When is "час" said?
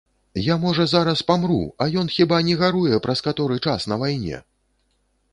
3.67-3.85